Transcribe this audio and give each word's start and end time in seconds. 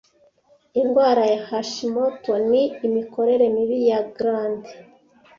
Indwara 0.81 1.23
ya 1.31 1.39
Hashimoto 1.47 2.33
ni 2.49 2.63
imikorere 2.87 3.45
mibi 3.55 3.77
ya 3.89 3.99
glande 4.15 4.71